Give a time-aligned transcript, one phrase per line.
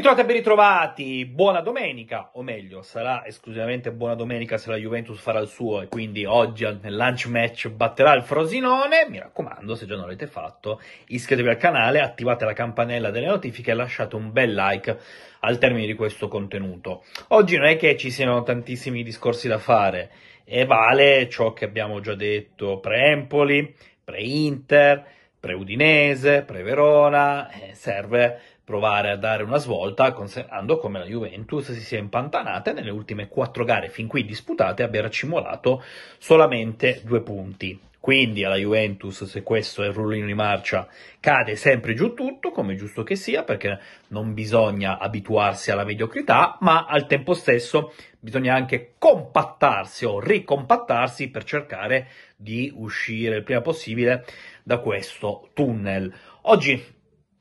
[0.00, 5.20] ritrovati e ben ritrovati, buona domenica, o meglio, sarà esclusivamente buona domenica se la Juventus
[5.20, 9.06] farà il suo e quindi oggi nel lunch match batterà il Frosinone.
[9.10, 13.72] Mi raccomando, se già non l'avete fatto, iscrivetevi al canale, attivate la campanella delle notifiche
[13.72, 14.98] e lasciate un bel like
[15.40, 17.04] al termine di questo contenuto.
[17.28, 20.10] Oggi non è che ci siano tantissimi discorsi da fare
[20.44, 25.04] e vale ciò che abbiamo già detto pre-Empoli, pre-Inter,
[25.38, 28.40] pre-Udinese, pre-Verona, eh, serve
[28.70, 33.26] provare a dare una svolta, considerando come la Juventus si sia impantanata e nelle ultime
[33.26, 35.82] quattro gare fin qui disputate abbia racimolato
[36.18, 37.76] solamente due punti.
[37.98, 40.86] Quindi alla Juventus, se questo è il rullino di marcia,
[41.18, 43.78] cade sempre giù tutto, come giusto che sia, perché
[44.08, 51.42] non bisogna abituarsi alla mediocrità, ma al tempo stesso bisogna anche compattarsi o ricompattarsi per
[51.42, 52.06] cercare
[52.36, 54.24] di uscire il prima possibile
[54.62, 56.10] da questo tunnel.
[56.42, 56.98] Oggi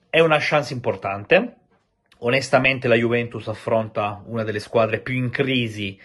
[0.09, 1.55] è una chance importante.
[2.19, 5.99] Onestamente la Juventus affronta una delle squadre più in crisi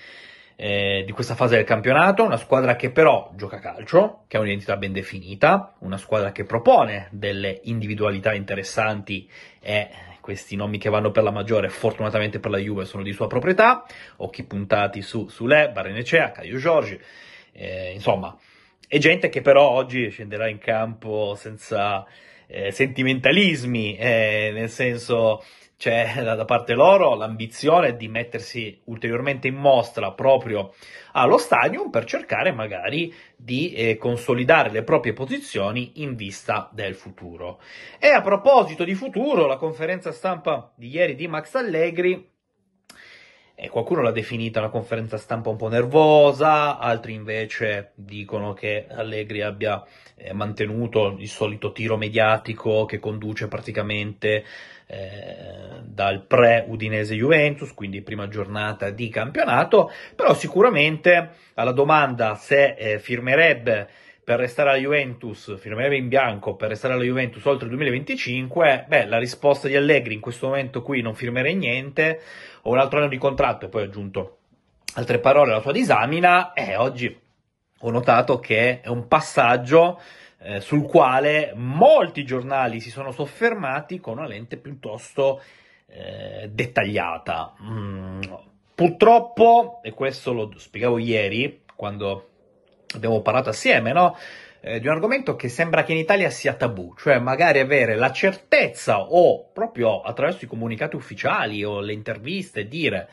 [0.56, 4.76] eh, di questa fase del campionato, una squadra che però gioca calcio, che ha un'identità
[4.76, 9.28] ben definita, una squadra che propone delle individualità interessanti
[9.60, 9.88] e
[10.20, 13.84] questi nomi che vanno per la maggiore, fortunatamente per la Juve, sono di sua proprietà,
[14.16, 16.98] occhi puntati su Sule, Barenecea, Caio Giorgi,
[17.52, 18.34] eh, insomma,
[18.86, 22.06] è gente che però oggi scenderà in campo senza
[22.46, 25.42] eh, sentimentalismi, eh, nel senso
[25.76, 30.72] c'è da parte loro l'ambizione di mettersi ulteriormente in mostra proprio
[31.12, 37.60] allo stadium per cercare magari di eh, consolidare le proprie posizioni in vista del futuro.
[37.98, 42.32] E a proposito di futuro, la conferenza stampa di ieri di Max Allegri
[43.56, 49.42] e qualcuno l'ha definita una conferenza stampa un po' nervosa, altri invece dicono che Allegri
[49.42, 49.82] abbia
[50.16, 54.44] eh, mantenuto il solito tiro mediatico che conduce praticamente
[54.86, 62.98] eh, dal pre-Udinese Juventus, quindi prima giornata di campionato, però sicuramente alla domanda se eh,
[62.98, 63.88] firmerebbe
[64.24, 69.04] per restare alla Juventus, firmerebbe in bianco per restare alla Juventus oltre il 2025, beh,
[69.04, 72.20] la risposta di Allegri in questo momento qui non firmerei niente,
[72.62, 74.38] ho un altro anno di contratto e poi ho aggiunto
[74.94, 77.20] altre parole alla sua disamina e oggi
[77.80, 80.00] ho notato che è un passaggio
[80.38, 85.42] eh, sul quale molti giornali si sono soffermati con una lente piuttosto
[85.86, 87.54] eh, dettagliata.
[87.62, 88.22] Mm,
[88.74, 92.28] purtroppo, e questo lo spiegavo ieri quando
[92.94, 94.16] abbiamo parlato assieme, no?
[94.60, 98.10] Eh, di un argomento che sembra che in Italia sia tabù, cioè magari avere la
[98.10, 103.08] certezza o proprio attraverso i comunicati ufficiali o le interviste dire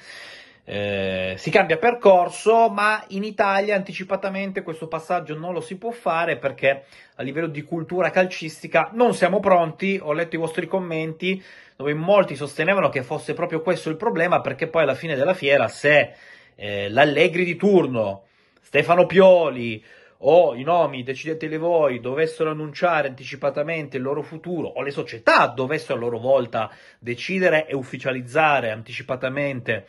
[0.63, 6.37] eh, si cambia percorso, ma in Italia anticipatamente questo passaggio non lo si può fare
[6.37, 9.99] perché a livello di cultura calcistica non siamo pronti.
[10.01, 11.43] Ho letto i vostri commenti
[11.75, 15.67] dove molti sostenevano che fosse proprio questo il problema perché poi alla fine della fiera
[15.67, 16.13] se
[16.55, 18.25] eh, l'Allegri di turno
[18.61, 19.83] Stefano Pioli
[20.23, 25.95] o i nomi, decideteli voi, dovessero annunciare anticipatamente il loro futuro o le società dovessero
[25.95, 29.87] a loro volta decidere e ufficializzare anticipatamente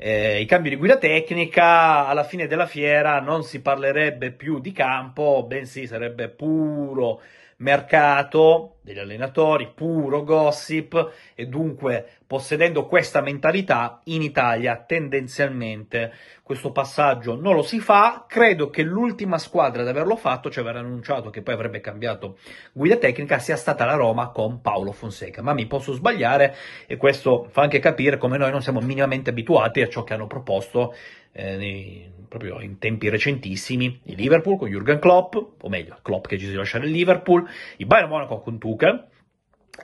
[0.00, 4.70] eh, i cambi di guida tecnica, alla fine della fiera non si parlerebbe più di
[4.70, 7.20] campo, bensì sarebbe puro
[7.56, 16.12] mercato degli allenatori, puro gossip e dunque possedendo questa mentalità in Italia tendenzialmente.
[16.42, 20.76] Questo passaggio non lo si fa, credo che l'ultima squadra ad averlo fatto, cioè aver
[20.76, 22.36] annunciato che poi avrebbe cambiato
[22.72, 26.54] guida tecnica, sia stata la Roma con Paolo Fonseca, ma mi posso sbagliare
[26.86, 30.26] e questo fa anche capire come noi non siamo minimamente abituati a ciò che hanno
[30.26, 30.94] proposto
[31.32, 36.38] eh, nei, proprio in tempi recentissimi il Liverpool con Jurgen Klopp, o meglio Klopp che
[36.38, 39.06] ci si lasciare il Liverpool, il Bayern Monaco con Tuchel,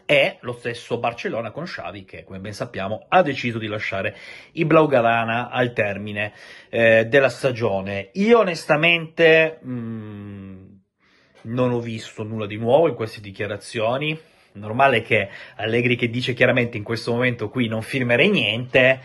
[0.06, 4.16] e lo stesso Barcellona con Xavi che come ben sappiamo ha deciso di lasciare
[4.53, 6.32] i Blaugrana al termine
[6.69, 8.10] eh, della stagione.
[8.15, 10.65] Io onestamente mh, mm,
[11.43, 14.19] non ho visto nulla di nuovo in queste dichiarazioni.
[14.53, 19.00] Normale che Allegri che dice chiaramente in questo momento qui non firmerei niente,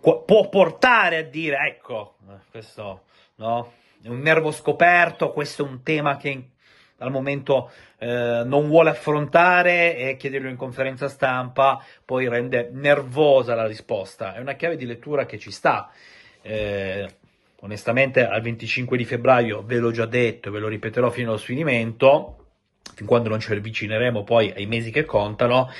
[0.00, 2.16] può portare a dire ecco,
[2.50, 3.04] questo
[3.36, 3.72] no,
[4.02, 6.50] è un nervo scoperto, questo è un tema che
[6.98, 13.66] al momento eh, non vuole affrontare e chiederlo in conferenza stampa poi rende nervosa la
[13.66, 14.34] risposta.
[14.34, 15.90] È una chiave di lettura che ci sta.
[16.42, 17.08] Eh,
[17.60, 21.38] onestamente al 25 di febbraio ve l'ho già detto e ve lo ripeterò fino allo
[21.38, 22.46] sfinimento,
[22.94, 25.70] fin quando non ci avvicineremo poi ai mesi che contano,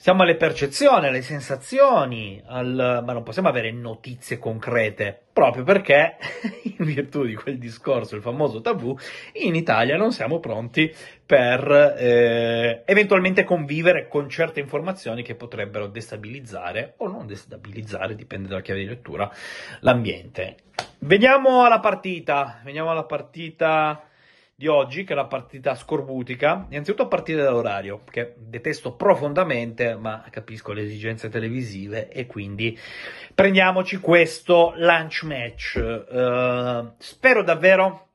[0.00, 3.02] siamo alle percezioni, alle sensazioni, al...
[3.04, 6.16] ma non possiamo avere notizie concrete, proprio perché,
[6.78, 8.96] in virtù di quel discorso, il famoso tabù,
[9.32, 10.94] in Italia non siamo pronti
[11.26, 18.62] per eh, eventualmente convivere con certe informazioni che potrebbero destabilizzare o non destabilizzare, dipende dalla
[18.62, 19.28] chiave di lettura,
[19.80, 20.58] l'ambiente.
[21.00, 24.08] Veniamo alla partita, veniamo alla partita
[24.58, 30.24] di oggi, che è la partita scorbutica, innanzitutto a partire dall'orario, che detesto profondamente, ma
[30.30, 32.76] capisco le esigenze televisive e quindi
[33.32, 35.76] prendiamoci questo lunch match.
[35.76, 38.08] Uh, spero davvero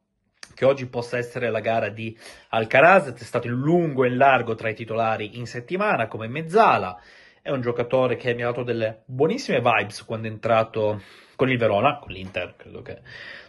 [0.54, 2.14] che oggi possa essere la gara di
[2.50, 7.00] Alcaraz, è stato in lungo e in largo tra i titolari in settimana come mezzala,
[7.42, 11.02] è un giocatore che mi ha dato delle buonissime vibes quando è entrato
[11.38, 13.00] con il Verona, con l'Inter, credo che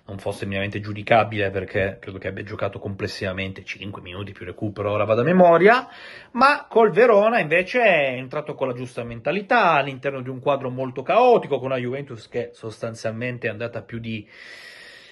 [0.07, 5.05] non fosse minimamente giudicabile perché credo che abbia giocato complessivamente 5 minuti più recupero, ora
[5.05, 5.89] vado a memoria,
[6.33, 11.03] ma col Verona invece è entrato con la giusta mentalità all'interno di un quadro molto
[11.03, 14.29] caotico, con una Juventus che sostanzialmente è andata più di...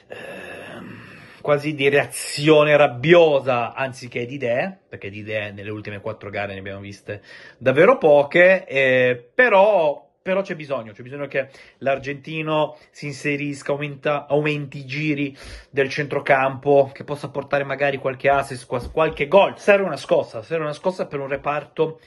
[0.08, 6.54] Eh, quasi di reazione rabbiosa anziché di idee, perché di idee nelle ultime quattro gare
[6.54, 7.20] ne abbiamo viste
[7.58, 11.48] davvero poche, eh, però però c'è bisogno, c'è bisogno che
[11.78, 15.36] l'argentino si inserisca, aumenta, aumenti i giri
[15.68, 19.58] del centrocampo, che possa portare magari qualche assist, qualche gol.
[19.58, 22.00] Serve una scossa, serve una scossa per un reparto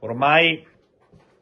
[0.00, 0.64] ormai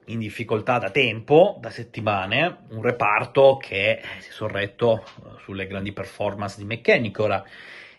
[0.07, 5.05] in difficoltà da tempo, da settimane, un reparto che si è sorretto
[5.43, 7.45] sulle grandi performance di Meccanic, ora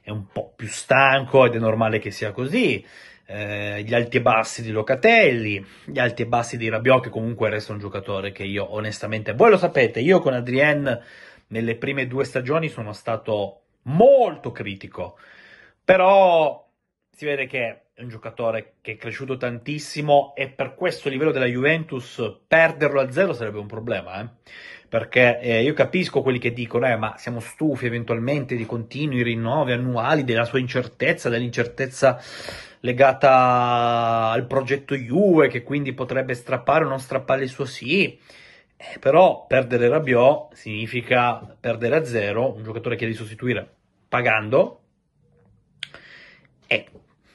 [0.01, 2.85] è un po' più stanco ed è normale che sia così
[3.25, 7.49] eh, gli alti e bassi di Locatelli, gli alti e bassi di Rabiot, che comunque
[7.49, 11.01] resta un giocatore che io onestamente, voi lo sapete, io con Adrien
[11.47, 15.17] nelle prime due stagioni sono stato molto critico,
[15.83, 16.67] però
[17.11, 21.45] si vede che è un giocatore che è cresciuto tantissimo e per questo livello della
[21.45, 24.27] Juventus perderlo a zero sarebbe un problema, eh?
[24.89, 29.71] perché eh, io capisco quelli che dicono, eh, ma siamo stufi eventualmente di continui rinnovi
[29.71, 32.21] annuali, della sua incertezza, dell'incertezza
[32.85, 38.17] legata al progetto Juve, che quindi potrebbe strappare o non strappare il suo sì.
[38.77, 43.67] Eh, però perdere Rabiot significa perdere a zero un giocatore che devi sostituire
[44.07, 44.81] pagando.
[46.67, 46.87] E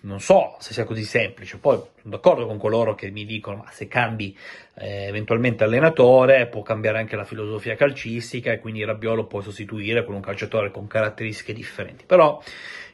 [0.03, 1.59] non so se sia così semplice.
[1.59, 4.37] Poi sono d'accordo con coloro che mi dicono: ma se cambi
[4.77, 10.05] eh, eventualmente allenatore, può cambiare anche la filosofia calcistica e quindi Rabiot lo puoi sostituire
[10.05, 12.05] con un calciatore con caratteristiche differenti.
[12.07, 12.43] Però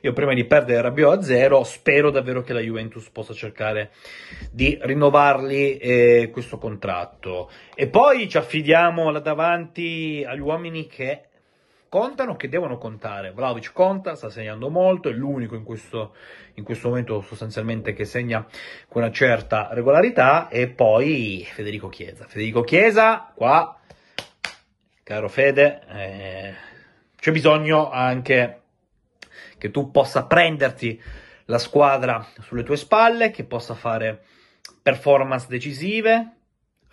[0.01, 3.91] io prima di perdere Rabiot a zero, spero davvero che la Juventus possa cercare
[4.51, 7.51] di rinnovargli eh, questo contratto.
[7.75, 11.26] E poi ci affidiamo là davanti agli uomini che
[11.97, 13.33] contano, che devono contare.
[13.33, 16.15] Vlaovic conta, sta segnando molto, è l'unico in questo,
[16.57, 18.47] in questo momento sostanzialmente che segna
[18.87, 20.49] con una certa regolarità.
[20.49, 22.27] E poi Federico Chiesa.
[22.29, 23.81] Federico Chiesa, qua,
[25.03, 26.55] caro Fede, eh,
[27.17, 28.61] c'è bisogno anche
[29.57, 31.03] che tu possa prenderti
[31.47, 34.23] la squadra sulle tue spalle, che possa fare
[34.83, 36.36] performance decisive,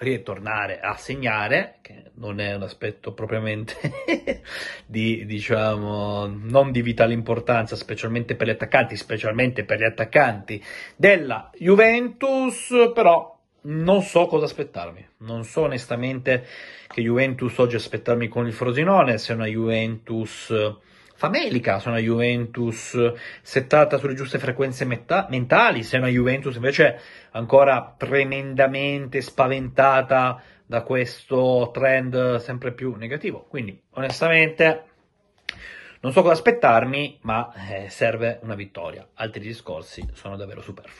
[0.03, 3.75] ritornare a segnare, che non è un aspetto propriamente
[4.85, 10.63] di, diciamo, non di vitale importanza, specialmente per gli attaccanti, specialmente per gli attaccanti
[10.95, 15.07] della Juventus, però non so cosa aspettarmi.
[15.19, 16.45] Non so onestamente
[16.87, 20.53] che Juventus oggi aspettarmi con il Frosinone, se una Juventus
[21.23, 26.99] famelica, se una Juventus settata sulle giuste frequenze meta- mentali, se una Juventus invece
[27.31, 33.45] ancora tremendamente spaventata da questo trend sempre più negativo.
[33.47, 34.83] Quindi, onestamente,
[36.01, 39.07] non so cosa aspettarmi, ma eh, serve una vittoria.
[39.13, 40.91] Altri discorsi sono davvero superflui.